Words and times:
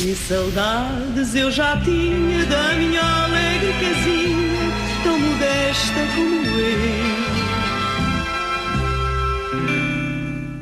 Que 0.00 0.14
saudades 0.16 1.34
eu 1.34 1.50
já 1.50 1.78
tinha 1.82 2.46
da 2.46 2.72
minha 2.72 3.02
alegre 3.02 3.70
casinha, 3.74 4.72
tão 5.04 5.18
modesta 5.18 6.00
como 6.16 6.58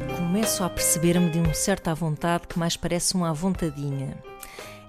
eu. 0.09 0.17
Começo 0.17 0.65
a 0.65 0.69
perceber-me 0.69 1.31
de 1.31 1.39
um 1.39 1.55
certo 1.55 1.87
à 1.87 1.95
vontade 1.95 2.49
que 2.49 2.59
mais 2.59 2.77
parece 2.77 3.15
uma 3.15 3.31
à 3.31 3.33
vontadinha. 3.33 4.21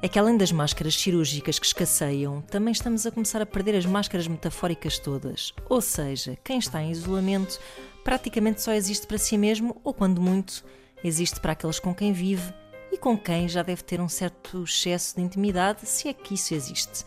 É 0.02 0.08
que 0.08 0.18
além 0.18 0.36
das 0.36 0.52
máscaras 0.52 0.96
cirúrgicas 0.96 1.60
que 1.60 1.68
escasseiam, 1.68 2.42
também 2.42 2.72
estamos 2.72 3.06
a 3.06 3.12
começar 3.12 3.44
a 3.44 3.46
perder 3.46 3.76
as 3.76 3.86
máscaras 3.86 4.28
metafóricas 4.28 4.98
todas. 4.98 5.54
Ou 5.70 5.80
seja, 5.80 6.36
quem 6.44 6.58
está 6.58 6.82
em 6.82 6.90
isolamento 6.90 7.60
praticamente 8.04 8.64
só 8.64 8.74
existe 8.74 9.06
para 9.06 9.20
si 9.20 9.38
mesmo 9.38 9.80
ou, 9.84 9.94
quando 9.94 10.20
muito, 10.20 10.66
existe 11.04 11.40
para 11.40 11.52
aqueles 11.52 11.78
com 11.78 11.94
quem 11.94 12.12
vive 12.12 12.52
com 13.00 13.18
quem 13.18 13.48
já 13.48 13.64
deve 13.64 13.84
ter 13.84 14.00
um 14.02 14.10
certo 14.10 14.64
excesso 14.64 15.16
de 15.16 15.22
intimidade, 15.22 15.88
se 15.88 16.08
é 16.08 16.14
que 16.14 16.34
isso 16.34 16.54
existe. 16.54 17.06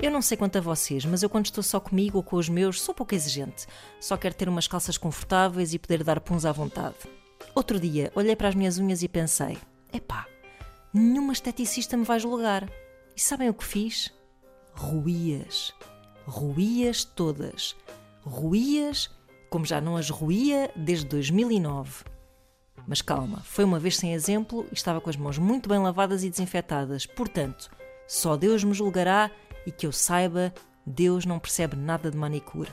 Eu 0.00 0.10
não 0.10 0.20
sei 0.20 0.36
quanto 0.36 0.58
a 0.58 0.60
vocês, 0.60 1.04
mas 1.04 1.22
eu 1.22 1.30
quando 1.30 1.46
estou 1.46 1.62
só 1.62 1.78
comigo 1.78 2.18
ou 2.18 2.22
com 2.22 2.36
os 2.36 2.48
meus 2.48 2.80
sou 2.80 2.94
pouco 2.94 3.14
exigente. 3.14 3.66
Só 4.00 4.16
quero 4.16 4.34
ter 4.34 4.48
umas 4.48 4.66
calças 4.66 4.98
confortáveis 4.98 5.72
e 5.72 5.78
poder 5.78 6.02
dar 6.02 6.20
puns 6.20 6.44
à 6.44 6.52
vontade. 6.52 6.96
Outro 7.54 7.78
dia 7.78 8.10
olhei 8.14 8.34
para 8.34 8.48
as 8.48 8.54
minhas 8.54 8.78
unhas 8.78 9.02
e 9.02 9.08
pensei: 9.08 9.56
epá, 9.92 10.26
nenhuma 10.92 11.32
esteticista 11.32 11.96
me 11.96 12.04
vai 12.04 12.18
julgar. 12.18 12.68
E 13.16 13.20
sabem 13.20 13.48
o 13.48 13.54
que 13.54 13.64
fiz? 13.64 14.12
Ruías. 14.72 15.72
Ruías 16.26 17.04
todas. 17.04 17.76
Ruías 18.22 19.10
como 19.54 19.64
já 19.64 19.80
não 19.80 19.96
as 19.96 20.10
ruía 20.10 20.68
desde 20.74 21.06
2009. 21.06 22.04
Mas 22.86 23.00
calma, 23.00 23.40
foi 23.44 23.64
uma 23.64 23.78
vez 23.78 23.96
sem 23.96 24.12
exemplo 24.12 24.66
e 24.70 24.74
estava 24.74 25.00
com 25.00 25.08
as 25.08 25.16
mãos 25.16 25.38
muito 25.38 25.68
bem 25.68 25.78
lavadas 25.78 26.22
e 26.22 26.30
desinfetadas. 26.30 27.06
Portanto, 27.06 27.70
só 28.06 28.36
Deus 28.36 28.62
me 28.62 28.74
julgará 28.74 29.30
e 29.66 29.72
que 29.72 29.86
eu 29.86 29.92
saiba, 29.92 30.52
Deus 30.84 31.24
não 31.24 31.38
percebe 31.38 31.76
nada 31.76 32.10
de 32.10 32.16
manicure. 32.16 32.70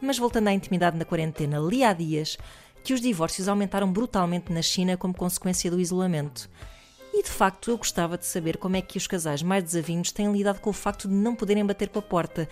Mas 0.00 0.18
voltando 0.18 0.48
à 0.48 0.52
intimidade 0.52 0.98
na 0.98 1.04
quarentena, 1.04 1.58
li 1.58 1.82
há 1.82 1.92
dias 1.92 2.36
que 2.84 2.92
os 2.92 3.00
divórcios 3.00 3.48
aumentaram 3.48 3.90
brutalmente 3.90 4.52
na 4.52 4.62
China 4.62 4.96
como 4.96 5.14
consequência 5.14 5.70
do 5.70 5.80
isolamento. 5.80 6.48
E 7.12 7.22
de 7.22 7.30
facto 7.30 7.70
eu 7.70 7.78
gostava 7.78 8.18
de 8.18 8.26
saber 8.26 8.58
como 8.58 8.76
é 8.76 8.82
que 8.82 8.98
os 8.98 9.06
casais 9.06 9.42
mais 9.42 9.64
desavindos 9.64 10.12
têm 10.12 10.30
lidado 10.30 10.60
com 10.60 10.70
o 10.70 10.74
facto 10.74 11.08
de 11.08 11.14
não 11.14 11.34
poderem 11.34 11.66
bater 11.66 11.88
com 11.88 11.98
a 11.98 12.02
porta. 12.02 12.48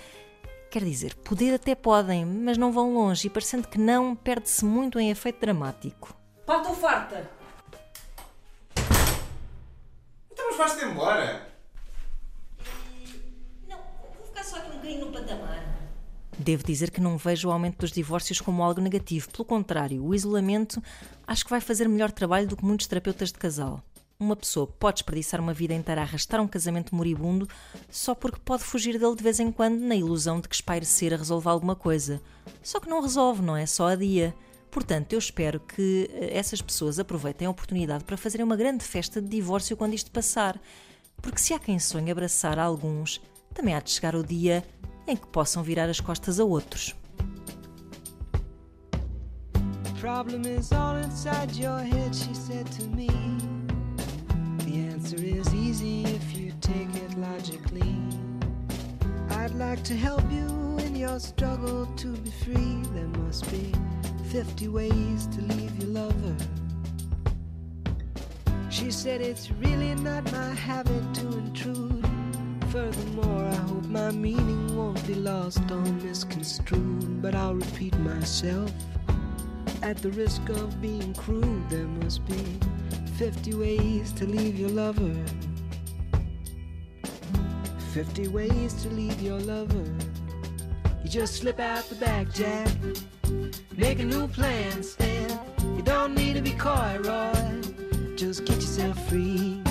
Quer 0.71 0.83
dizer, 0.83 1.15
poder 1.17 1.55
até 1.55 1.75
podem, 1.75 2.25
mas 2.25 2.59
não 2.59 2.73
vão 2.73 2.93
longe 2.93 3.29
e 3.29 3.31
parecendo 3.31 3.69
que 3.69 3.79
não, 3.79 4.17
perde-se 4.17 4.65
muito 4.65 4.99
em 4.99 5.11
efeito 5.11 5.41
dramático. 5.41 6.17
Pá, 6.47 6.59
estou 6.59 6.77
farta! 6.77 7.29
Então, 10.31 10.47
mas 10.47 10.57
vais-te 10.57 10.85
embora? 10.85 11.49
Não, 13.69 13.79
vou 14.17 14.27
ficar 14.29 14.45
só 14.45 14.59
aqui 14.59 14.71
um 14.71 14.75
bocadinho 14.75 15.07
no 15.07 15.13
patamar. 15.13 15.77
Devo 16.39 16.63
dizer 16.63 16.93
que 16.93 17.01
não 17.01 17.19
vejo 17.19 17.49
o 17.49 17.51
aumento 17.51 17.79
dos 17.79 17.91
divórcios 17.91 18.41
como 18.41 18.63
algo 18.63 18.81
negativo. 18.81 19.29
Pelo 19.29 19.45
contrário, 19.45 20.05
o 20.05 20.15
isolamento 20.15 20.81
acho 21.27 21.43
que 21.43 21.51
vai 21.51 21.61
fazer 21.61 21.89
melhor 21.89 22.13
trabalho 22.13 22.47
do 22.47 22.57
que 22.57 22.65
muitos 22.65 22.87
terapeutas 22.87 23.33
de 23.33 23.39
casal. 23.41 23.83
Uma 24.17 24.37
pessoa 24.37 24.69
pode 24.69 24.99
desperdiçar 24.99 25.41
uma 25.41 25.53
vida 25.53 25.75
inteira 25.75 26.03
a 26.03 26.05
arrastar 26.05 26.41
um 26.41 26.47
casamento 26.47 26.95
moribundo 26.95 27.49
só 27.91 28.15
porque 28.15 28.39
pode 28.45 28.63
fugir 28.63 29.01
dele 29.01 29.17
de 29.17 29.23
vez 29.23 29.41
em 29.41 29.51
quando 29.51 29.81
na 29.81 29.97
ilusão 29.97 30.41
de 30.41 30.49
que 30.49 30.55
espairecer 30.55 31.13
a 31.13 31.17
resolver 31.17 31.49
alguma 31.49 31.75
coisa. 31.75 32.23
Só 32.63 32.79
que 32.79 32.89
não 32.89 33.03
resolve, 33.03 33.43
não 33.43 33.57
é? 33.57 33.67
Só 33.67 33.89
a 33.89 33.97
dia. 33.97 34.33
Portanto, 34.71 35.13
eu 35.13 35.19
espero 35.19 35.61
que 35.61 36.11
eh, 36.13 36.37
essas 36.37 36.61
pessoas 36.61 36.99
aproveitem 36.99 37.47
a 37.47 37.51
oportunidade 37.51 38.05
para 38.05 38.17
fazerem 38.17 38.45
uma 38.45 38.57
grande 38.57 38.85
festa 38.85 39.21
de 39.21 39.29
divórcio 39.29 39.77
quando 39.77 39.95
isto 39.95 40.11
passar. 40.11 40.61
Porque 41.23 41.39
se 41.39 41.55
há 41.55 41.59
quem 41.59 41.79
sonhe 41.79 42.11
abraçar 42.11 42.59
alguns, 42.59 43.21
também 43.55 43.75
há 43.75 43.81
de 43.81 43.91
chegar 43.91 44.15
o 44.15 44.23
dia 44.23 44.65
em 45.07 45.17
que 45.17 45.27
possam 45.29 45.63
virar 45.63 45.89
as 45.89 46.01
costas 46.01 46.39
a 46.39 46.45
outros. 46.45 46.95
Problem 50.01 50.43
is 50.43 50.73
all 50.73 50.97
inside 50.97 51.57
your 51.57 51.79
head, 51.79 52.15
she 52.15 52.35
said 52.35 52.67
to 52.73 52.85
me. 52.85 53.09
The 54.59 54.93
answer 54.93 55.17
is 55.17 55.53
easy 55.55 56.05
if 56.05 56.37
you 56.37 56.53
take 56.61 56.95
it 56.95 57.19
logically. 57.19 57.97
I'd 59.31 59.55
like 59.55 59.83
to 59.85 59.95
help 59.95 60.23
you 60.31 60.79
in 60.85 60.95
your 60.95 61.19
struggle 61.19 61.87
to 61.87 62.09
be 62.09 62.31
free. 62.31 62.83
There 62.95 63.09
must 63.25 63.51
be 63.51 63.73
50 64.37 64.69
ways 64.69 65.27
to 65.29 65.41
leave 65.41 65.75
your 65.83 65.93
lover. 65.93 66.37
She 68.69 68.91
said 68.91 69.23
it's 69.23 69.51
really 69.51 69.95
not 69.95 70.31
my 70.31 70.51
habit 70.51 71.15
to 71.15 71.39
intrude. 71.39 72.07
Furthermore, 72.69 73.47
I 73.47 73.55
hope 73.55 73.87
my 73.87 74.11
meaning 74.11 74.77
won't 74.77 75.07
be 75.07 75.15
lost 75.15 75.63
or 75.71 75.81
misconstrued. 75.81 77.23
But 77.23 77.35
I'll 77.35 77.55
repeat 77.55 77.99
myself. 78.01 78.71
At 79.83 79.97
the 80.03 80.11
risk 80.11 80.47
of 80.51 80.83
being 80.83 81.15
crude, 81.15 81.71
there 81.71 81.89
must 82.05 82.23
be 82.27 82.59
50 83.17 83.55
ways 83.55 84.13
to 84.13 84.27
leave 84.27 84.59
your 84.59 84.69
lover. 84.69 85.17
50 87.95 88.29
ways 88.29 88.75
to 88.83 88.91
leave 88.91 89.19
your 89.23 89.41
lover. 89.41 90.06
You 91.07 91.13
just 91.13 91.37
slip 91.37 91.61
out 91.61 91.89
the 91.89 91.95
back, 91.95 92.33
Jack. 92.33 92.67
Make 93.77 94.01
a 94.01 94.05
new 94.05 94.27
plan, 94.27 94.83
Stan. 94.83 95.39
You 95.77 95.83
don't 95.83 96.17
need 96.17 96.35
to 96.35 96.43
be 96.43 96.51
coy, 96.51 96.99
Roy. 97.01 97.61
Just 98.17 98.45
get 98.45 98.57
yourself 98.57 98.99
free. 99.09 99.63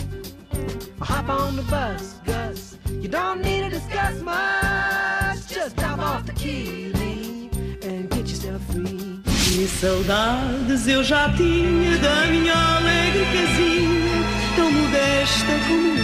Or 1.01 1.05
hop 1.05 1.27
on 1.27 1.57
the 1.57 1.63
bus, 1.63 2.21
Gus. 2.23 2.77
You 2.89 3.09
don't 3.09 3.41
need 3.41 3.63
to 3.63 3.69
discuss 3.69 4.21
much. 4.21 5.47
Just 5.49 5.75
drop 5.75 5.99
off 5.99 6.25
the 6.25 6.31
key, 6.31 6.93
Lee, 6.93 7.49
and 7.83 8.09
get 8.09 8.29
yourself 8.29 8.61
free. 8.71 9.19
Que 9.25 9.67
saudades 9.67 10.87
eu 10.87 11.03
já 11.03 11.29
tinha 11.33 11.97
da 11.97 12.27
minha 12.27 12.77
alegre 12.77 13.25
casinha, 13.25 14.23
tão 14.55 14.71
modesta 14.71 15.51
como 15.67 15.95